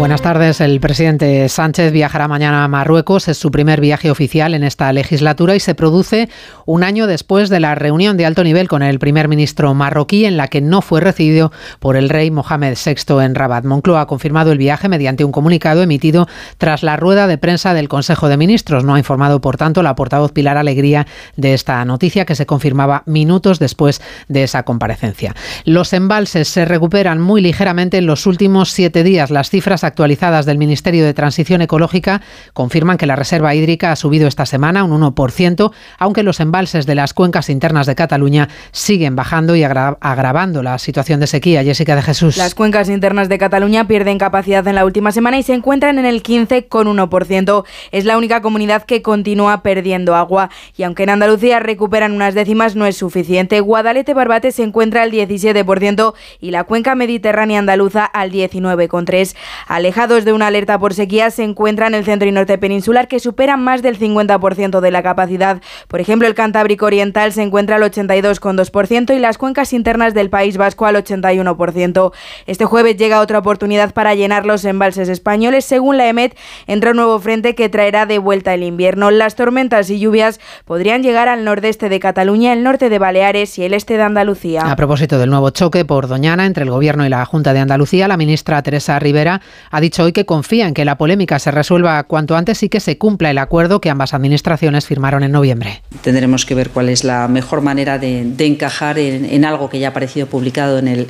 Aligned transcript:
Buenas 0.00 0.22
tardes. 0.22 0.62
El 0.62 0.80
presidente 0.80 1.46
Sánchez 1.50 1.92
viajará 1.92 2.26
mañana 2.26 2.64
a 2.64 2.68
Marruecos. 2.68 3.28
Es 3.28 3.36
su 3.36 3.50
primer 3.50 3.82
viaje 3.82 4.10
oficial 4.10 4.54
en 4.54 4.64
esta 4.64 4.90
legislatura 4.94 5.54
y 5.54 5.60
se 5.60 5.74
produce 5.74 6.30
un 6.64 6.84
año 6.84 7.06
después 7.06 7.50
de 7.50 7.60
la 7.60 7.74
reunión 7.74 8.16
de 8.16 8.24
alto 8.24 8.42
nivel 8.42 8.66
con 8.66 8.82
el 8.82 8.98
primer 8.98 9.28
ministro 9.28 9.74
marroquí 9.74 10.24
en 10.24 10.38
la 10.38 10.48
que 10.48 10.62
no 10.62 10.80
fue 10.80 11.02
recibido 11.02 11.52
por 11.80 11.98
el 11.98 12.08
rey 12.08 12.30
Mohamed 12.30 12.78
VI 12.82 13.20
en 13.22 13.34
Rabat. 13.34 13.66
Moncloa 13.66 14.00
ha 14.00 14.06
confirmado 14.06 14.52
el 14.52 14.58
viaje 14.58 14.88
mediante 14.88 15.22
un 15.22 15.32
comunicado 15.32 15.82
emitido 15.82 16.26
tras 16.56 16.82
la 16.82 16.96
rueda 16.96 17.26
de 17.26 17.36
prensa 17.36 17.74
del 17.74 17.90
Consejo 17.90 18.30
de 18.30 18.38
Ministros. 18.38 18.84
No 18.84 18.94
ha 18.94 18.98
informado, 18.98 19.42
por 19.42 19.58
tanto, 19.58 19.82
la 19.82 19.96
portavoz 19.96 20.32
Pilar 20.32 20.56
Alegría 20.56 21.06
de 21.36 21.52
esta 21.52 21.84
noticia 21.84 22.24
que 22.24 22.36
se 22.36 22.46
confirmaba 22.46 23.02
minutos 23.04 23.58
después 23.58 24.00
de 24.28 24.44
esa 24.44 24.62
comparecencia. 24.62 25.36
Los 25.66 25.92
embalses 25.92 26.48
se 26.48 26.64
recuperan 26.64 27.20
muy 27.20 27.42
ligeramente 27.42 27.98
en 27.98 28.06
los 28.06 28.24
últimos 28.24 28.70
siete 28.70 29.02
días. 29.04 29.30
Las 29.30 29.50
cifras 29.50 29.84
actualizadas 29.90 30.46
del 30.46 30.56
Ministerio 30.56 31.04
de 31.04 31.14
Transición 31.14 31.60
Ecológica 31.62 32.22
confirman 32.54 32.96
que 32.96 33.06
la 33.06 33.16
reserva 33.16 33.54
hídrica 33.54 33.92
ha 33.92 33.96
subido 33.96 34.26
esta 34.26 34.46
semana 34.46 34.84
un 34.84 35.00
1%, 35.00 35.72
aunque 35.98 36.22
los 36.22 36.40
embalses 36.40 36.86
de 36.86 36.94
las 36.94 37.12
cuencas 37.12 37.50
internas 37.50 37.86
de 37.86 37.94
Cataluña 37.94 38.48
siguen 38.72 39.16
bajando 39.16 39.56
y 39.56 39.64
agravando 39.64 40.62
la 40.62 40.78
situación 40.78 41.20
de 41.20 41.26
sequía. 41.26 41.62
Jessica 41.64 41.96
de 41.96 42.02
Jesús. 42.02 42.36
Las 42.36 42.54
cuencas 42.54 42.88
internas 42.88 43.28
de 43.28 43.38
Cataluña 43.38 43.86
pierden 43.86 44.18
capacidad 44.18 44.66
en 44.66 44.74
la 44.74 44.84
última 44.84 45.12
semana 45.12 45.38
y 45.38 45.42
se 45.42 45.54
encuentran 45.54 45.98
en 45.98 46.06
el 46.06 46.22
15,1%. 46.22 47.64
Es 47.90 48.04
la 48.04 48.16
única 48.16 48.40
comunidad 48.40 48.84
que 48.84 49.02
continúa 49.02 49.62
perdiendo 49.62 50.14
agua 50.14 50.50
y 50.76 50.84
aunque 50.84 51.02
en 51.02 51.10
Andalucía 51.10 51.60
recuperan 51.60 52.12
unas 52.12 52.34
décimas 52.34 52.76
no 52.76 52.86
es 52.86 52.96
suficiente. 52.96 53.60
Guadalete 53.60 54.14
Barbate 54.14 54.52
se 54.52 54.62
encuentra 54.62 55.02
al 55.02 55.10
17% 55.10 56.14
y 56.40 56.50
la 56.50 56.64
cuenca 56.64 56.94
mediterránea 56.94 57.58
andaluza 57.58 58.04
al 58.04 58.30
19,3%. 58.30 59.34
Alejados 59.80 60.26
de 60.26 60.34
una 60.34 60.48
alerta 60.48 60.78
por 60.78 60.92
sequía 60.92 61.30
se 61.30 61.42
encuentran 61.42 61.94
el 61.94 62.04
centro 62.04 62.28
y 62.28 62.32
norte 62.32 62.58
peninsular 62.58 63.08
que 63.08 63.18
superan 63.18 63.64
más 63.64 63.80
del 63.80 63.98
50% 63.98 64.80
de 64.80 64.90
la 64.90 65.02
capacidad. 65.02 65.62
Por 65.88 66.02
ejemplo, 66.02 66.28
el 66.28 66.34
Cantábrico 66.34 66.84
Oriental 66.84 67.32
se 67.32 67.40
encuentra 67.40 67.76
al 67.76 67.82
82,2% 67.82 69.16
y 69.16 69.18
las 69.18 69.38
cuencas 69.38 69.72
internas 69.72 70.12
del 70.12 70.28
País 70.28 70.58
Vasco 70.58 70.84
al 70.84 70.96
81%. 70.96 72.12
Este 72.44 72.66
jueves 72.66 72.98
llega 72.98 73.22
otra 73.22 73.38
oportunidad 73.38 73.94
para 73.94 74.14
llenar 74.14 74.44
los 74.44 74.66
embalses 74.66 75.08
españoles. 75.08 75.64
Según 75.64 75.96
la 75.96 76.08
EMET, 76.08 76.36
entra 76.66 76.90
un 76.90 76.98
nuevo 76.98 77.18
frente 77.18 77.54
que 77.54 77.70
traerá 77.70 78.04
de 78.04 78.18
vuelta 78.18 78.52
el 78.52 78.64
invierno. 78.64 79.10
Las 79.10 79.34
tormentas 79.34 79.88
y 79.88 79.98
lluvias 79.98 80.40
podrían 80.66 81.02
llegar 81.02 81.28
al 81.28 81.42
nordeste 81.42 81.88
de 81.88 82.00
Cataluña, 82.00 82.52
el 82.52 82.62
norte 82.62 82.90
de 82.90 82.98
Baleares 82.98 83.58
y 83.58 83.64
el 83.64 83.72
este 83.72 83.96
de 83.96 84.02
Andalucía. 84.02 84.70
A 84.70 84.76
propósito 84.76 85.18
del 85.18 85.30
nuevo 85.30 85.48
choque 85.48 85.86
por 85.86 86.06
Doñana 86.06 86.44
entre 86.44 86.64
el 86.64 86.70
Gobierno 86.70 87.06
y 87.06 87.08
la 87.08 87.24
Junta 87.24 87.54
de 87.54 87.60
Andalucía, 87.60 88.08
la 88.08 88.18
ministra 88.18 88.62
Teresa 88.62 88.98
Rivera 88.98 89.40
ha 89.70 89.80
dicho 89.80 90.02
hoy 90.02 90.12
que 90.12 90.26
confía 90.26 90.66
en 90.66 90.74
que 90.74 90.84
la 90.84 90.98
polémica 90.98 91.38
se 91.38 91.50
resuelva 91.50 92.02
cuanto 92.04 92.36
antes 92.36 92.62
y 92.62 92.68
que 92.68 92.80
se 92.80 92.98
cumpla 92.98 93.30
el 93.30 93.38
acuerdo 93.38 93.80
que 93.80 93.88
ambas 93.88 94.14
administraciones 94.14 94.86
firmaron 94.86 95.22
en 95.22 95.32
noviembre. 95.32 95.82
Tendremos 96.02 96.44
que 96.44 96.54
ver 96.54 96.70
cuál 96.70 96.88
es 96.88 97.04
la 97.04 97.28
mejor 97.28 97.60
manera 97.60 97.98
de, 97.98 98.34
encajar 98.38 98.98
en, 98.98 99.44
algo 99.44 99.70
que 99.70 99.78
ya 99.78 99.88
ha 99.88 99.90
aparecido 99.90 100.26
publicado 100.26 100.78
en 100.78 100.88
el 100.88 101.06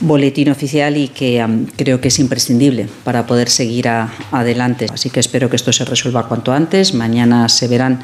boletín 0.00 0.50
oficial 0.50 0.96
y 0.96 1.08
que 1.08 1.44
creo 1.76 2.00
que 2.00 2.08
es 2.08 2.18
imprescindible 2.18 2.88
para 3.04 3.26
poder 3.26 3.48
seguir 3.48 3.88
adelante. 3.88 4.86
Así 4.92 5.08
que 5.10 5.20
espero 5.20 5.48
que 5.48 5.56
esto 5.56 5.72
se 5.72 5.84
resuelva 5.84 6.28
cuanto 6.28 6.52
antes. 6.52 6.94
Mañana 6.94 7.48
se 7.48 7.66
verán 7.68 8.00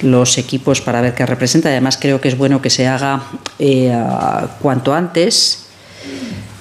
los 0.00 0.38
equipos 0.38 0.80
para 0.80 1.00
ver 1.00 1.14
qué 1.14 1.26
representa. 1.26 1.68
Además 1.68 1.96
creo 2.00 2.20
que 2.20 2.28
es 2.28 2.36
bueno 2.36 2.60
que 2.60 2.70
se 2.70 2.88
haga 2.88 3.22
eh, 3.58 3.92
cuanto 4.60 4.94
antes 4.94 5.62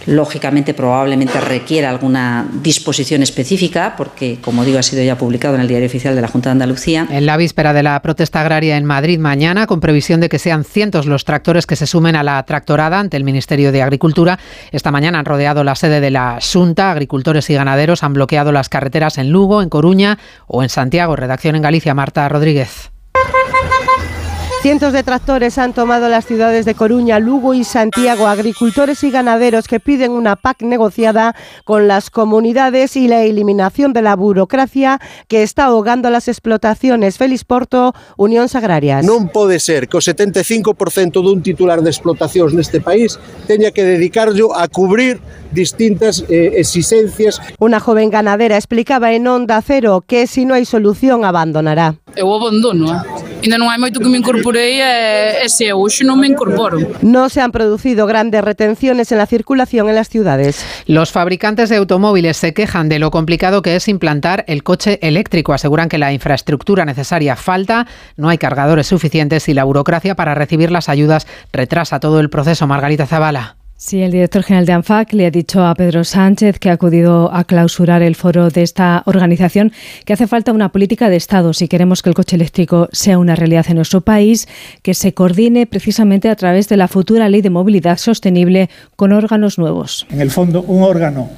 lógicamente 0.06 0.74
probablemente 0.74 1.40
requiera 1.40 1.90
alguna 1.90 2.48
disposición 2.62 3.24
específica, 3.24 3.96
porque, 3.98 4.40
como 4.42 4.64
digo, 4.64 4.80
ha 4.80 4.84
sido 4.84 5.04
ya 5.04 5.18
publicado 5.18 5.56
en 5.56 5.62
el 5.62 5.68
Diario 5.68 5.88
Oficial 5.88 6.16
de 6.16 6.22
la 6.22 6.28
Junta 6.28 6.50
de 6.50 6.54
Andalucía. 6.54 7.08
En 7.10 7.26
la 7.26 7.38
víspera 7.38 7.74
de 7.74 7.84
la 7.84 8.02
protesta 8.02 8.42
agraria 8.42 8.78
en 8.78 8.86
Madrid 8.86 9.20
mañana, 9.20 9.68
con 9.68 9.80
previsión 9.80 10.20
de 10.20 10.30
que 10.30 10.40
sean 10.40 10.64
cientos 10.64 11.06
los 11.06 11.26
tractores 11.26 11.66
que 11.66 11.76
se 11.76 11.88
sumen 11.88 12.16
a 12.16 12.24
la 12.24 12.42
tractorada 12.44 13.00
ante 13.00 13.18
el 13.18 13.24
Ministerio 13.24 13.72
de 13.72 13.82
Agricultura, 13.82 14.40
esta 14.72 14.92
mañana 14.92 15.20
han 15.20 15.26
rodeado 15.26 15.64
la 15.64 15.76
sede 15.76 16.02
de 16.02 16.12
la 16.12 16.40
Junta. 16.42 16.92
Agricultores 16.92 17.50
y 17.50 17.54
ganaderos 17.54 18.04
han 18.04 18.14
bloqueado 18.14 18.52
las 18.52 18.70
carreteras 18.70 19.18
en 19.18 19.30
Lugo, 19.30 19.62
en 19.62 19.70
Coruña 19.70 20.18
o 20.48 20.64
en 20.64 20.70
Santiago. 20.70 21.16
Redacción 21.16 21.56
en 21.56 21.62
Galicia, 21.62 21.94
Marta 21.94 22.28
Rodríguez. 22.30 22.91
Cientos 24.62 24.94
de 24.94 25.02
tractores 25.02 25.58
han 25.58 25.74
tomado 25.74 26.08
las 26.08 26.28
ciudades 26.28 26.66
de 26.66 26.76
Coruña, 26.76 27.18
Lugo 27.18 27.56
y 27.56 27.64
Santiago, 27.64 28.28
agricultores 28.28 29.04
y 29.04 29.10
ganaderos 29.10 29.68
que 29.68 29.80
piden 29.80 30.12
una 30.12 30.36
PAC 30.36 30.62
negociada 30.62 31.36
con 31.64 31.88
las 31.88 32.12
comunidades 32.12 32.96
y 32.96 33.08
la 33.08 33.24
eliminación 33.24 33.92
de 33.92 34.04
la 34.04 34.16
burocracia 34.16 35.02
que 35.28 35.42
está 35.42 35.66
ahogando 35.66 36.12
las 36.12 36.28
explotaciones. 36.28 37.18
Félix 37.18 37.44
Porto, 37.44 37.96
Unión 38.18 38.46
Agrarias. 38.54 39.04
Non 39.04 39.34
pode 39.34 39.58
ser 39.58 39.90
que 39.90 39.98
o 39.98 40.02
75% 40.02 40.78
dun 41.26 41.42
titular 41.42 41.82
de 41.82 41.90
explotacións 41.90 42.54
neste 42.54 42.86
país 42.86 43.18
teña 43.50 43.74
que 43.74 43.82
dedicarlo 43.82 44.54
a 44.54 44.70
cubrir 44.70 45.26
distintas 45.50 46.22
eh, 46.30 46.62
exigencias. 46.62 47.42
Una 47.58 47.82
joven 47.82 48.14
ganadera 48.14 48.62
explicaba 48.62 49.10
en 49.10 49.26
Onda 49.26 49.58
Cero 49.66 50.06
que 50.06 50.30
si 50.30 50.46
no 50.46 50.54
hay 50.54 50.70
solución 50.70 51.26
abandonará. 51.26 51.98
Eu 52.14 52.30
abandono, 52.30 52.94
eh? 52.94 53.02
Ainda 53.42 53.58
hai 53.58 53.80
moito 53.82 54.00
que 54.00 54.10
me 54.10 54.18
incorporei 54.22 54.82
e, 54.82 55.42
e 55.42 56.04
non 56.06 56.22
me 56.22 56.28
incorporo. 56.30 56.78
No 57.02 57.26
se 57.30 57.42
han 57.42 57.52
producido 57.52 58.06
grandes 58.06 58.44
retenciones 58.44 59.12
en 59.12 59.18
la 59.18 59.26
circulación 59.26 59.90
en 59.90 59.96
las 59.96 60.10
ciudades. 60.10 60.62
Los 60.86 61.12
fabricantes 61.12 61.70
de 61.70 61.78
automóviles 61.78 62.38
se 62.38 62.54
quejan 62.54 62.88
de 62.88 63.00
lo 63.00 63.10
complicado 63.10 63.62
que 63.62 63.76
es 63.76 63.88
implantar 63.88 64.46
el 64.48 64.62
coche 64.62 65.00
eléctrico. 65.02 65.54
Aseguran 65.54 65.90
que 65.90 65.98
la 65.98 66.14
infraestructura 66.14 66.86
necesaria 66.86 67.36
falta, 67.36 67.88
no 68.16 68.30
hay 68.30 68.38
cargadores 68.38 68.88
suficientes 68.88 69.50
y 69.50 69.54
la 69.54 69.64
burocracia 69.64 70.16
para 70.16 70.36
recibir 70.36 70.70
las 70.70 70.90
ayudas 70.90 71.26
retrasa 71.52 72.00
todo 72.00 72.20
el 72.20 72.30
proceso. 72.30 72.68
Margarita 72.68 73.08
Zavala. 73.08 73.61
Sí, 73.84 74.00
el 74.04 74.12
director 74.12 74.44
general 74.44 74.68
de 74.68 74.74
ANFAC 74.74 75.14
le 75.14 75.26
ha 75.26 75.32
dicho 75.32 75.66
a 75.66 75.74
Pedro 75.74 76.04
Sánchez, 76.04 76.60
que 76.60 76.70
ha 76.70 76.74
acudido 76.74 77.34
a 77.34 77.46
clausurar 77.46 78.04
el 78.04 78.16
foro 78.16 78.52
de 78.52 78.62
esta 78.62 79.02
organización, 79.08 79.72
que 80.06 80.14
hace 80.14 80.28
falta 80.28 80.54
una 80.54 80.72
política 80.72 81.10
de 81.10 81.16
Estado 81.16 81.52
si 81.52 81.68
queremos 81.68 82.04
que 82.04 82.10
el 82.10 82.14
coche 82.14 82.36
eléctrico 82.36 82.90
sea 82.92 83.18
una 83.18 83.36
realidad 83.36 83.66
en 83.70 83.78
nuestro 83.78 84.02
país, 84.02 84.48
que 84.84 84.94
se 84.94 85.16
coordine 85.16 85.66
precisamente 85.66 86.30
a 86.30 86.36
través 86.36 86.70
de 86.70 86.78
la 86.78 86.88
futura 86.88 87.28
ley 87.28 87.42
de 87.42 87.50
movilidad 87.50 87.98
sostenible 87.98 88.70
con 88.96 89.14
órganos 89.14 89.58
nuevos. 89.58 90.06
En 90.12 90.22
el 90.22 90.30
fondo, 90.30 90.62
un 90.62 90.84
órgano 90.84 91.32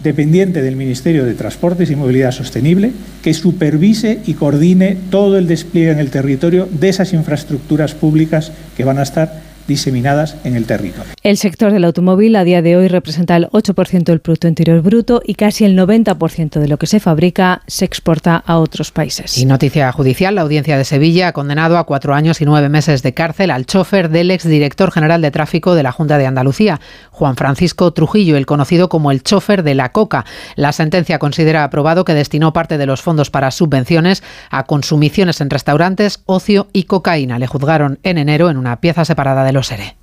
dependiente 0.00 0.62
del 0.62 0.76
Ministerio 0.76 1.24
de 1.24 1.34
Transportes 1.34 1.90
y 1.90 1.96
Movilidad 1.96 2.30
Sostenible, 2.30 2.92
que 3.24 3.34
supervise 3.34 4.20
y 4.24 4.34
coordine 4.34 4.96
todo 5.10 5.36
el 5.36 5.48
despliegue 5.48 5.90
en 5.90 5.98
el 5.98 6.12
territorio 6.12 6.68
de 6.70 6.90
esas 6.90 7.12
infraestructuras 7.12 7.94
públicas 7.94 8.52
que 8.76 8.84
van 8.84 9.00
a 9.00 9.02
estar 9.02 9.47
diseminadas 9.68 10.36
en 10.42 10.56
el 10.56 10.66
territorio. 10.66 11.12
El 11.22 11.36
sector 11.36 11.70
del 11.70 11.84
automóvil 11.84 12.34
a 12.34 12.42
día 12.42 12.62
de 12.62 12.76
hoy 12.76 12.88
representa 12.88 13.36
el 13.36 13.46
8% 13.50 14.04
del 14.04 14.20
Producto 14.20 14.48
Interior 14.48 14.80
Bruto 14.80 15.22
y 15.24 15.34
casi 15.34 15.64
el 15.64 15.78
90% 15.78 16.58
de 16.58 16.66
lo 16.66 16.78
que 16.78 16.86
se 16.86 16.98
fabrica 16.98 17.62
se 17.68 17.84
exporta 17.84 18.42
a 18.44 18.58
otros 18.58 18.90
países. 18.90 19.38
Y 19.38 19.44
noticia 19.46 19.92
judicial, 19.92 20.34
la 20.34 20.40
Audiencia 20.40 20.76
de 20.76 20.84
Sevilla 20.84 21.28
ha 21.28 21.32
condenado 21.32 21.78
a 21.78 21.84
cuatro 21.84 22.14
años 22.14 22.40
y 22.40 22.46
nueve 22.46 22.68
meses 22.68 23.02
de 23.02 23.14
cárcel 23.14 23.50
al 23.50 23.66
chofer 23.66 24.08
del 24.08 24.30
exdirector 24.30 24.90
general 24.90 25.20
de 25.22 25.30
tráfico 25.30 25.74
de 25.74 25.82
la 25.82 25.92
Junta 25.92 26.18
de 26.18 26.26
Andalucía, 26.26 26.80
Juan 27.10 27.36
Francisco 27.36 27.92
Trujillo, 27.92 28.36
el 28.36 28.46
conocido 28.46 28.88
como 28.88 29.10
el 29.10 29.22
chofer 29.22 29.62
de 29.62 29.74
la 29.74 29.92
coca. 29.92 30.24
La 30.56 30.72
sentencia 30.72 31.18
considera 31.18 31.64
aprobado 31.64 32.04
que 32.04 32.14
destinó 32.14 32.52
parte 32.52 32.78
de 32.78 32.86
los 32.86 33.02
fondos 33.02 33.30
para 33.30 33.50
subvenciones 33.50 34.22
a 34.50 34.64
consumiciones 34.64 35.40
en 35.42 35.50
restaurantes, 35.50 36.22
ocio 36.24 36.68
y 36.72 36.84
cocaína. 36.84 37.38
Le 37.38 37.46
juzgaron 37.46 37.98
en 38.02 38.16
enero 38.16 38.48
en 38.48 38.56
una 38.56 38.80
pieza 38.80 39.04
separada 39.04 39.44
seré. 39.62 39.96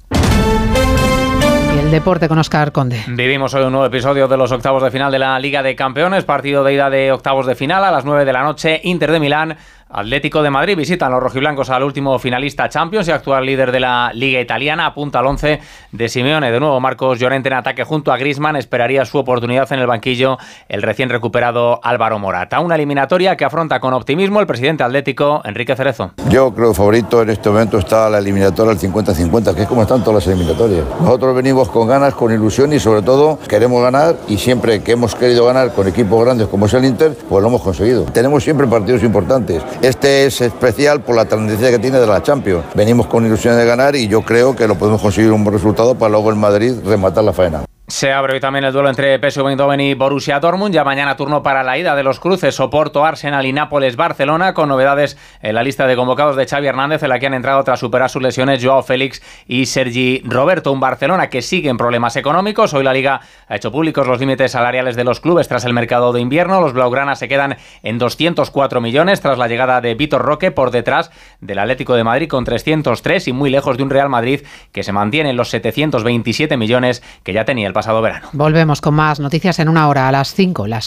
Y 1.75 1.80
el 1.80 1.92
deporte 1.92 2.28
con 2.28 2.38
Oscar 2.40 2.72
Conde. 2.72 3.04
Vivimos 3.07 3.54
hoy 3.54 3.63
un 3.63 3.72
nuevo 3.72 3.86
episodio 3.86 4.28
de 4.28 4.38
los 4.38 4.52
octavos 4.52 4.81
de 4.84 4.92
final 4.92 5.12
de 5.12 5.19
la 5.19 5.38
Liga 5.40 5.62
de 5.62 5.75
Campeones, 5.75 6.24
partido 6.24 6.63
de 6.63 6.74
ida 6.74 6.90
de 6.90 7.12
octavos 7.12 7.46
de 7.46 7.56
final 7.56 7.84
a 7.84 7.92
las 7.92 8.06
9 8.06 8.25
de 8.25 8.34
la 8.34 8.44
noche, 8.44 8.80
Inter 8.84 9.12
de 9.12 9.19
Milán 9.19 9.57
Atlético 9.87 10.41
de 10.41 10.49
Madrid 10.49 10.75
visitan 10.75 11.11
los 11.11 11.21
rojiblancos 11.21 11.69
al 11.69 11.83
último 11.83 12.17
finalista 12.17 12.67
Champions 12.67 13.07
y 13.07 13.11
actual 13.11 13.45
líder 13.45 13.71
de 13.71 13.79
la 13.79 14.11
Liga 14.15 14.41
Italiana. 14.41 14.87
Apunta 14.87 15.19
al 15.19 15.27
11 15.27 15.59
de 15.91 16.09
Simeone. 16.09 16.51
De 16.51 16.59
nuevo, 16.59 16.79
Marcos 16.79 17.19
Llorente 17.19 17.49
en 17.49 17.53
ataque 17.53 17.83
junto 17.83 18.11
a 18.11 18.17
Grisman. 18.17 18.55
Esperaría 18.55 19.05
su 19.05 19.19
oportunidad 19.19 19.71
en 19.71 19.79
el 19.79 19.85
banquillo 19.85 20.39
el 20.69 20.81
recién 20.81 21.09
recuperado 21.09 21.79
Álvaro 21.83 22.17
Morata. 22.17 22.61
Una 22.61 22.73
eliminatoria 22.73 23.37
que 23.37 23.45
afronta 23.45 23.79
con 23.79 23.93
optimismo 23.93 24.39
el 24.39 24.47
presidente 24.47 24.83
atlético 24.83 25.43
Enrique 25.45 25.75
Cerezo. 25.75 26.13
Yo 26.29 26.51
creo 26.55 26.69
que 26.69 26.75
favorito 26.75 27.21
en 27.21 27.29
este 27.29 27.51
momento 27.51 27.77
está 27.77 28.09
la 28.09 28.17
eliminatoria 28.17 28.71
al 28.71 28.79
50-50, 28.79 29.53
que 29.53 29.61
es 29.61 29.67
como 29.67 29.83
están 29.83 30.03
todas 30.03 30.25
las 30.25 30.27
eliminatorias. 30.27 30.83
Nosotros 30.99 31.35
venimos 31.35 31.69
con 31.69 31.87
ganas, 31.87 32.15
con 32.15 32.33
ilusión 32.33 32.73
y 32.73 32.79
sobre 32.79 33.03
todo 33.03 33.37
queremos 33.47 33.83
ganar 33.83 34.15
y 34.27 34.39
siempre 34.39 34.81
que 34.81 34.93
hemos 34.93 35.13
querido 35.13 35.45
ganar 35.45 35.73
con 35.73 35.87
equipos 35.87 36.25
grandes 36.25 36.47
como 36.47 36.65
es 36.65 36.73
el 36.73 36.85
Inter, 36.85 37.15
pues 37.29 37.43
lo 37.43 37.49
hemos 37.49 37.61
conseguido. 37.61 38.05
Tenemos 38.05 38.43
siempre 38.43 38.65
partidos 38.65 39.03
importantes 39.03 39.61
Este 39.81 40.25
es 40.25 40.42
especial 40.42 41.01
por 41.01 41.16
la 41.16 41.25
tendencia 41.25 41.69
que 41.69 41.80
tiene 41.80 42.00
de 42.00 42.07
la 42.07 42.24
Champions. 42.24 42.63
Venimos 42.75 43.07
con 43.07 43.25
ilusión 43.25 43.56
de 43.57 43.66
ganar 43.66 43.95
y 43.95 44.07
yo 44.07 44.22
creo 44.22 44.56
que 44.56 44.68
lo 44.68 44.75
podemos 44.75 45.01
conseguir 45.01 45.31
un 45.31 45.44
buen 45.44 45.56
resultado 45.56 45.95
para 45.95 46.12
luego 46.12 46.30
el 46.30 46.38
Madrid 46.38 46.74
rematar 46.86 47.24
la 47.24 47.33
faena. 47.33 47.66
Se 47.87 48.11
abre 48.11 48.33
hoy 48.33 48.39
también 48.39 48.65
el 48.65 48.73
duelo 48.73 48.89
entre 48.89 49.19
PSV 49.19 49.47
Eindhoven 49.47 49.79
y 49.79 49.93
Borussia 49.93 50.39
Dortmund. 50.39 50.73
Ya 50.73 50.83
mañana 50.83 51.15
turno 51.15 51.43
para 51.43 51.61
la 51.61 51.77
ida 51.77 51.95
de 51.95 52.01
los 52.01 52.19
cruces 52.19 52.55
Soporto, 52.55 53.05
Arsenal 53.05 53.45
y 53.45 53.53
Nápoles 53.53 53.95
Barcelona 53.95 54.55
con 54.55 54.69
novedades 54.69 55.19
en 55.43 55.53
la 55.53 55.61
lista 55.61 55.85
de 55.85 55.95
convocados 55.95 56.35
de 56.35 56.47
Xavi 56.47 56.65
Hernández 56.65 57.03
en 57.03 57.09
la 57.09 57.19
que 57.19 57.27
han 57.27 57.35
entrado 57.35 57.63
tras 57.63 57.79
superar 57.79 58.09
sus 58.09 58.23
lesiones 58.23 58.65
Joao 58.65 58.81
Félix 58.81 59.21
y 59.45 59.67
Sergi 59.67 60.23
Roberto. 60.25 60.71
Un 60.71 60.79
Barcelona 60.79 61.29
que 61.29 61.43
sigue 61.43 61.69
en 61.69 61.77
problemas 61.77 62.15
económicos. 62.15 62.73
Hoy 62.73 62.83
la 62.83 62.91
Liga 62.91 63.21
ha 63.47 63.55
hecho 63.55 63.71
públicos 63.71 64.07
los 64.07 64.19
límites 64.19 64.53
salariales 64.53 64.95
de 64.95 65.03
los 65.03 65.19
clubes 65.19 65.47
tras 65.47 65.63
el 65.63 65.73
mercado 65.73 66.11
de 66.11 66.21
invierno. 66.21 66.61
Los 66.61 66.73
blaugranas 66.73 67.19
se 67.19 67.27
quedan 67.27 67.57
en 67.83 67.99
204 67.99 68.81
millones 68.81 69.21
tras 69.21 69.37
la 69.37 69.47
llegada 69.47 69.79
de 69.79 69.93
Vitor 69.93 70.23
Roque 70.23 70.49
por 70.49 70.71
detrás 70.71 71.11
del 71.39 71.59
Atlético 71.59 71.93
de 71.93 72.03
Madrid 72.03 72.29
con 72.29 72.45
303 72.45 73.27
y 73.27 73.31
muy 73.31 73.51
lejos 73.51 73.77
de 73.77 73.83
un 73.83 73.91
Real 73.91 74.09
Madrid 74.09 74.41
que 74.71 74.81
se 74.81 74.91
mantiene 74.91 75.29
en 75.29 75.37
los 75.37 75.49
727 75.51 76.57
millones 76.57 77.03
que 77.21 77.31
ya 77.31 77.45
tenía 77.45 77.67
el 77.67 77.75
pasado 77.75 78.01
verano. 78.01 78.30
Volvemos 78.31 78.81
con 78.81 78.95
más 78.95 79.19
noticias 79.19 79.60
en 79.60 79.69
una 79.69 79.88
hora 79.88 80.07
a 80.07 80.12
las 80.12 80.33
5, 80.33 80.66
las 80.66 80.83